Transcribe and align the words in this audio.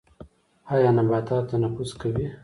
ایا 0.73 0.89
نباتات 0.97 1.43
تنفس 1.49 1.91
کوي؟ 2.01 2.25